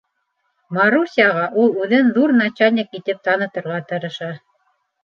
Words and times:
Марусяға 0.77 1.43
ул 1.65 1.77
үҙен 1.83 2.11
ҙур 2.17 2.35
начальник 2.41 2.99
итеп 3.03 3.25
танытырға 3.31 3.83
тырыша. 3.95 4.37